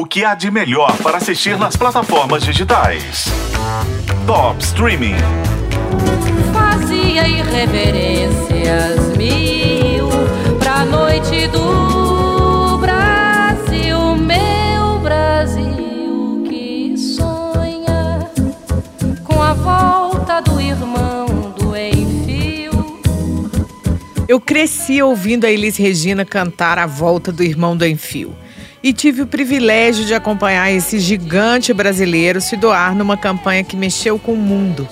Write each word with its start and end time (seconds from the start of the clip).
O 0.00 0.06
que 0.06 0.24
há 0.24 0.34
de 0.34 0.50
melhor 0.50 0.96
para 1.02 1.18
assistir 1.18 1.58
nas 1.58 1.76
plataformas 1.76 2.42
digitais? 2.42 3.26
Top 4.26 4.58
Streaming. 4.64 5.16
Fazia 6.54 7.28
irreverências 7.28 9.14
mil 9.14 10.08
pra 10.58 10.86
noite 10.86 11.46
do 11.48 12.78
Brasil, 12.78 14.16
meu 14.16 15.00
Brasil 15.00 16.44
que 16.48 16.96
sonha 16.96 18.26
com 19.22 19.42
a 19.42 19.52
volta 19.52 20.40
do 20.40 20.58
irmão 20.58 21.26
do 21.58 21.76
Enfio. 21.76 23.02
Eu 24.26 24.40
cresci 24.40 25.02
ouvindo 25.02 25.44
a 25.44 25.50
Elis 25.50 25.76
Regina 25.76 26.24
cantar 26.24 26.78
a 26.78 26.86
volta 26.86 27.30
do 27.30 27.42
irmão 27.42 27.76
do 27.76 27.84
Enfio 27.84 28.34
e 28.82 28.92
tive 28.92 29.22
o 29.22 29.26
privilégio 29.26 30.04
de 30.04 30.14
acompanhar 30.14 30.70
esse 30.70 30.98
gigante 30.98 31.72
brasileiro 31.72 32.40
se 32.40 32.56
doar 32.56 32.94
numa 32.94 33.16
campanha 33.16 33.64
que 33.64 33.76
mexeu 33.76 34.18
com 34.18 34.32
o 34.32 34.36
mundo. 34.36 34.88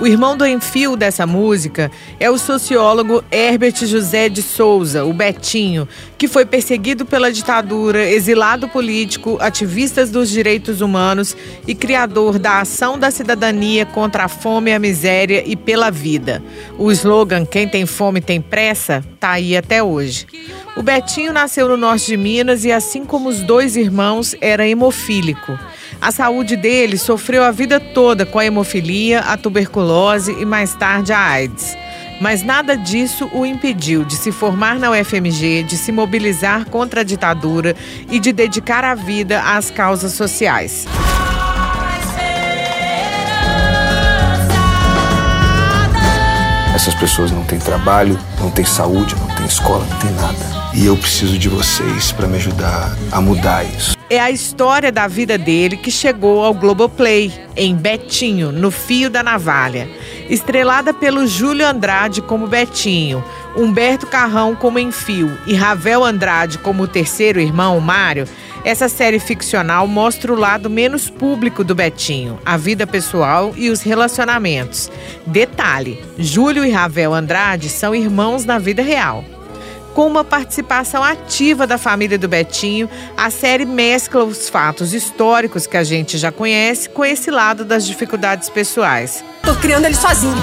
O 0.00 0.06
irmão 0.06 0.36
do 0.36 0.46
enfio 0.46 0.94
dessa 0.94 1.26
música 1.26 1.90
é 2.20 2.30
o 2.30 2.38
sociólogo 2.38 3.24
Herbert 3.32 3.84
José 3.84 4.28
de 4.28 4.42
Souza, 4.42 5.04
o 5.04 5.12
Betinho, 5.12 5.88
que 6.16 6.28
foi 6.28 6.46
perseguido 6.46 7.04
pela 7.04 7.32
ditadura, 7.32 8.08
exilado 8.08 8.68
político, 8.68 9.36
ativistas 9.40 10.08
dos 10.08 10.30
direitos 10.30 10.80
humanos 10.80 11.36
e 11.66 11.74
criador 11.74 12.38
da 12.38 12.60
Ação 12.60 12.96
da 12.96 13.10
Cidadania 13.10 13.84
contra 13.86 14.26
a 14.26 14.28
Fome, 14.28 14.72
a 14.72 14.78
Miséria 14.78 15.42
e 15.44 15.56
pela 15.56 15.90
Vida. 15.90 16.40
O 16.78 16.92
slogan 16.92 17.44
Quem 17.44 17.68
tem 17.68 17.84
fome 17.84 18.20
tem 18.20 18.40
pressa 18.40 19.04
está 19.14 19.32
aí 19.32 19.56
até 19.56 19.82
hoje. 19.82 20.28
O 20.78 20.82
Betinho 20.82 21.32
nasceu 21.32 21.68
no 21.68 21.76
norte 21.76 22.06
de 22.06 22.16
Minas 22.16 22.64
e, 22.64 22.70
assim 22.70 23.04
como 23.04 23.28
os 23.28 23.40
dois 23.40 23.74
irmãos, 23.74 24.36
era 24.40 24.64
hemofílico. 24.64 25.58
A 26.00 26.12
saúde 26.12 26.54
dele 26.54 26.96
sofreu 26.96 27.42
a 27.42 27.50
vida 27.50 27.80
toda 27.80 28.24
com 28.24 28.38
a 28.38 28.46
hemofilia, 28.46 29.18
a 29.18 29.36
tuberculose 29.36 30.30
e 30.40 30.44
mais 30.44 30.76
tarde 30.76 31.12
a 31.12 31.18
AIDS. 31.18 31.76
Mas 32.20 32.44
nada 32.44 32.76
disso 32.76 33.28
o 33.34 33.44
impediu 33.44 34.04
de 34.04 34.14
se 34.14 34.30
formar 34.30 34.78
na 34.78 34.92
UFMG, 34.92 35.64
de 35.64 35.76
se 35.76 35.90
mobilizar 35.90 36.64
contra 36.66 37.00
a 37.00 37.04
ditadura 37.04 37.74
e 38.08 38.20
de 38.20 38.32
dedicar 38.32 38.84
a 38.84 38.94
vida 38.94 39.42
às 39.42 39.72
causas 39.72 40.12
sociais. 40.12 40.86
Essas 46.72 46.94
pessoas 46.94 47.32
não 47.32 47.42
têm 47.42 47.58
trabalho, 47.58 48.16
não 48.38 48.48
têm 48.52 48.64
saúde, 48.64 49.16
não 49.16 49.26
têm 49.34 49.46
escola, 49.46 49.84
não 49.84 49.98
têm 49.98 50.12
nada. 50.12 50.57
E 50.78 50.86
eu 50.86 50.96
preciso 50.96 51.36
de 51.36 51.48
vocês 51.48 52.12
para 52.12 52.28
me 52.28 52.36
ajudar 52.36 52.96
a 53.10 53.20
mudar 53.20 53.64
isso. 53.64 53.96
É 54.08 54.20
a 54.20 54.30
história 54.30 54.92
da 54.92 55.08
vida 55.08 55.36
dele 55.36 55.76
que 55.76 55.90
chegou 55.90 56.44
ao 56.44 56.54
Globoplay, 56.54 57.32
em 57.56 57.74
Betinho, 57.74 58.52
no 58.52 58.70
Fio 58.70 59.10
da 59.10 59.20
Navalha. 59.20 59.88
Estrelada 60.30 60.94
pelo 60.94 61.26
Júlio 61.26 61.66
Andrade 61.66 62.22
como 62.22 62.46
Betinho, 62.46 63.24
Humberto 63.56 64.06
Carrão 64.06 64.54
como 64.54 64.78
Enfio 64.78 65.36
e 65.48 65.54
Ravel 65.54 66.04
Andrade 66.04 66.58
como 66.58 66.84
o 66.84 66.88
terceiro 66.88 67.40
irmão, 67.40 67.80
Mário, 67.80 68.28
essa 68.64 68.88
série 68.88 69.18
ficcional 69.18 69.84
mostra 69.88 70.32
o 70.32 70.38
lado 70.38 70.70
menos 70.70 71.10
público 71.10 71.64
do 71.64 71.74
Betinho, 71.74 72.38
a 72.46 72.56
vida 72.56 72.86
pessoal 72.86 73.52
e 73.56 73.68
os 73.68 73.82
relacionamentos. 73.82 74.92
Detalhe: 75.26 76.00
Júlio 76.16 76.64
e 76.64 76.70
Ravel 76.70 77.12
Andrade 77.12 77.68
são 77.68 77.92
irmãos 77.92 78.44
na 78.44 78.60
vida 78.60 78.80
real. 78.80 79.24
Com 79.98 80.06
uma 80.06 80.22
participação 80.22 81.02
ativa 81.02 81.66
da 81.66 81.76
família 81.76 82.16
do 82.16 82.28
Betinho, 82.28 82.88
a 83.16 83.30
série 83.30 83.64
mescla 83.64 84.22
os 84.22 84.48
fatos 84.48 84.94
históricos 84.94 85.66
que 85.66 85.76
a 85.76 85.82
gente 85.82 86.16
já 86.18 86.30
conhece 86.30 86.88
com 86.88 87.04
esse 87.04 87.32
lado 87.32 87.64
das 87.64 87.84
dificuldades 87.84 88.48
pessoais. 88.48 89.24
Tô 89.42 89.56
criando 89.56 89.86
ele 89.86 89.96
sozinho. 89.96 90.36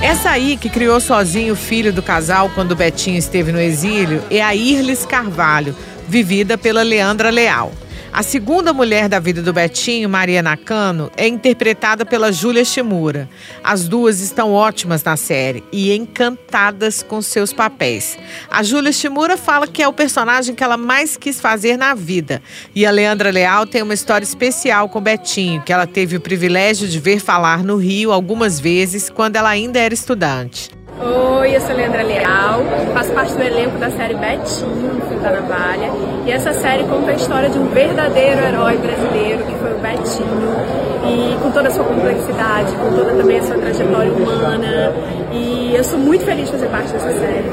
Essa 0.00 0.30
aí 0.30 0.56
que 0.56 0.70
criou 0.70 1.00
sozinho 1.00 1.54
o 1.54 1.56
filho 1.56 1.92
do 1.92 2.04
casal 2.04 2.48
quando 2.54 2.70
o 2.70 2.76
Betinho 2.76 3.18
esteve 3.18 3.50
no 3.50 3.60
exílio 3.60 4.22
é 4.30 4.40
a 4.40 4.54
Irles 4.54 5.04
Carvalho, 5.04 5.74
vivida 6.06 6.56
pela 6.56 6.84
Leandra 6.84 7.30
Leal. 7.30 7.72
A 8.12 8.24
segunda 8.24 8.72
mulher 8.72 9.08
da 9.08 9.20
vida 9.20 9.40
do 9.40 9.52
Betinho, 9.52 10.08
Maria 10.08 10.42
Nakano, 10.42 11.10
é 11.16 11.28
interpretada 11.28 12.04
pela 12.04 12.32
Júlia 12.32 12.64
Shimura. 12.64 13.28
As 13.62 13.86
duas 13.86 14.20
estão 14.20 14.52
ótimas 14.52 15.04
na 15.04 15.16
série 15.16 15.62
e 15.70 15.94
encantadas 15.94 17.04
com 17.04 17.22
seus 17.22 17.52
papéis. 17.52 18.18
A 18.50 18.64
Júlia 18.64 18.90
Shimura 18.92 19.36
fala 19.36 19.66
que 19.66 19.80
é 19.80 19.86
o 19.86 19.92
personagem 19.92 20.56
que 20.56 20.64
ela 20.64 20.76
mais 20.76 21.16
quis 21.16 21.40
fazer 21.40 21.76
na 21.76 21.94
vida. 21.94 22.42
E 22.74 22.84
a 22.84 22.90
Leandra 22.90 23.30
Leal 23.30 23.64
tem 23.64 23.80
uma 23.80 23.94
história 23.94 24.24
especial 24.24 24.88
com 24.88 25.00
Betinho, 25.00 25.62
que 25.62 25.72
ela 25.72 25.86
teve 25.86 26.16
o 26.16 26.20
privilégio 26.20 26.88
de 26.88 26.98
ver 26.98 27.20
falar 27.20 27.62
no 27.62 27.76
Rio 27.76 28.10
algumas 28.10 28.58
vezes 28.58 29.08
quando 29.08 29.36
ela 29.36 29.48
ainda 29.48 29.78
era 29.78 29.94
estudante. 29.94 30.79
Oi, 31.02 31.56
eu 31.56 31.60
sou 31.62 31.74
Leandra 31.74 32.02
Leal, 32.02 32.62
faço 32.92 33.10
parte 33.12 33.32
do 33.32 33.42
elenco 33.42 33.78
da 33.78 33.90
série 33.90 34.12
Betinho, 34.12 35.00
Fio 35.08 35.18
da 35.20 35.30
Navalha. 35.30 35.90
E 36.26 36.30
essa 36.30 36.52
série 36.52 36.84
conta 36.84 37.12
a 37.12 37.14
história 37.14 37.48
de 37.48 37.58
um 37.58 37.68
verdadeiro 37.68 38.38
herói 38.38 38.76
brasileiro, 38.76 39.42
que 39.44 39.54
foi 39.54 39.72
o 39.72 39.78
Betinho. 39.78 40.56
E 41.02 41.38
com 41.42 41.50
toda 41.52 41.68
a 41.68 41.70
sua 41.70 41.84
complexidade, 41.84 42.72
com 42.72 42.94
toda 42.94 43.14
também 43.14 43.38
a 43.38 43.42
sua 43.42 43.56
trajetória 43.56 44.12
humana. 44.12 44.92
E 45.32 45.74
eu 45.74 45.82
sou 45.84 45.98
muito 45.98 46.22
feliz 46.22 46.44
de 46.44 46.52
fazer 46.52 46.66
parte 46.66 46.92
dessa 46.92 47.12
série, 47.12 47.50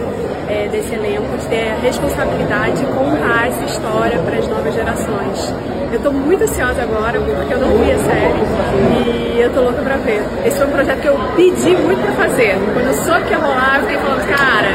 é, 0.47 0.68
desse 0.69 0.94
elenco, 0.94 1.38
de 1.38 1.46
ter 1.47 1.72
a 1.72 1.75
responsabilidade 1.81 2.78
de 2.78 2.85
contar 2.85 3.47
essa 3.47 3.63
história 3.66 4.18
para 4.19 4.38
as 4.38 4.47
novas 4.47 4.74
gerações. 4.74 5.53
Eu 5.91 6.00
tô 6.02 6.12
muito 6.12 6.44
ansiosa 6.44 6.81
agora, 6.81 7.19
porque 7.19 7.53
eu 7.53 7.59
não 7.59 7.78
vi 7.78 7.91
a 7.91 7.97
série 8.00 9.38
e 9.38 9.41
eu 9.41 9.53
tô 9.53 9.62
louca 9.62 9.81
pra 9.81 9.97
ver. 9.97 10.22
Esse 10.46 10.57
foi 10.57 10.68
um 10.68 10.72
projeto 10.72 11.02
que 11.02 11.07
eu 11.07 11.18
pedi 11.36 11.75
muito 11.78 12.02
pra 12.02 12.28
fazer. 12.28 12.56
Quando 12.74 12.88
eu 12.88 12.94
soube 12.94 13.24
que 13.25 13.31
ia 13.31 13.38
rolar, 13.38 13.75
eu 13.78 13.81
fiquei 13.84 13.97
falando, 13.97 14.28
cara, 14.28 14.68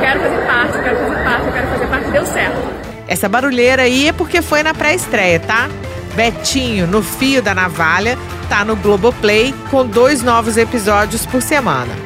quero 0.00 0.20
fazer 0.20 0.46
parte, 0.46 0.78
quero 0.78 0.96
fazer 0.96 1.24
parte, 1.24 1.52
quero 1.52 1.66
fazer 1.68 1.86
parte, 1.86 2.10
deu 2.10 2.26
certo. 2.26 2.76
Essa 3.08 3.28
barulheira 3.28 3.82
aí 3.82 4.08
é 4.08 4.12
porque 4.12 4.42
foi 4.42 4.62
na 4.62 4.74
pré-estreia, 4.74 5.40
tá? 5.40 5.68
Betinho, 6.14 6.86
no 6.86 7.02
fio 7.02 7.42
da 7.42 7.54
navalha, 7.54 8.18
tá 8.48 8.64
no 8.64 8.74
Globoplay 8.76 9.54
com 9.70 9.86
dois 9.86 10.22
novos 10.22 10.56
episódios 10.56 11.26
por 11.26 11.42
semana. 11.42 12.05